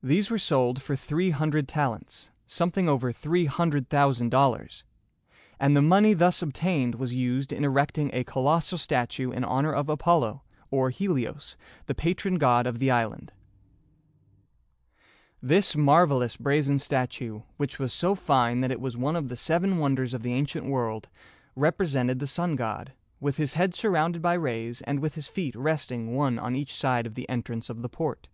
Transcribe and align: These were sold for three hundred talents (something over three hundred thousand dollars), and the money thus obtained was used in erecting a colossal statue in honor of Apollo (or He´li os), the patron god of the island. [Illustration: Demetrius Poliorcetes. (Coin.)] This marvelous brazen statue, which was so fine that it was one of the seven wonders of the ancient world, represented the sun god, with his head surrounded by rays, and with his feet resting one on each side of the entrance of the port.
These 0.00 0.30
were 0.30 0.38
sold 0.38 0.80
for 0.80 0.94
three 0.94 1.30
hundred 1.30 1.66
talents 1.66 2.30
(something 2.46 2.88
over 2.88 3.10
three 3.10 3.46
hundred 3.46 3.88
thousand 3.88 4.28
dollars), 4.30 4.84
and 5.58 5.76
the 5.76 5.82
money 5.82 6.14
thus 6.14 6.40
obtained 6.40 6.94
was 6.94 7.16
used 7.16 7.52
in 7.52 7.64
erecting 7.64 8.08
a 8.12 8.22
colossal 8.22 8.78
statue 8.78 9.32
in 9.32 9.42
honor 9.42 9.72
of 9.72 9.88
Apollo 9.88 10.44
(or 10.70 10.92
He´li 10.92 11.28
os), 11.28 11.56
the 11.86 11.96
patron 11.96 12.36
god 12.36 12.64
of 12.64 12.78
the 12.78 12.92
island. 12.92 13.32
[Illustration: 15.42 15.42
Demetrius 15.42 15.74
Poliorcetes. 15.74 15.74
(Coin.)] 15.74 15.82
This 15.82 15.84
marvelous 15.84 16.36
brazen 16.36 16.78
statue, 16.78 17.42
which 17.56 17.80
was 17.80 17.92
so 17.92 18.14
fine 18.14 18.60
that 18.60 18.70
it 18.70 18.80
was 18.80 18.96
one 18.96 19.16
of 19.16 19.28
the 19.28 19.36
seven 19.36 19.78
wonders 19.78 20.14
of 20.14 20.22
the 20.22 20.32
ancient 20.34 20.64
world, 20.66 21.08
represented 21.56 22.20
the 22.20 22.28
sun 22.28 22.54
god, 22.54 22.92
with 23.18 23.36
his 23.38 23.54
head 23.54 23.74
surrounded 23.74 24.22
by 24.22 24.34
rays, 24.34 24.80
and 24.82 25.00
with 25.00 25.16
his 25.16 25.26
feet 25.26 25.56
resting 25.56 26.14
one 26.14 26.38
on 26.38 26.54
each 26.54 26.72
side 26.72 27.04
of 27.04 27.16
the 27.16 27.28
entrance 27.28 27.68
of 27.68 27.82
the 27.82 27.88
port. 27.88 28.28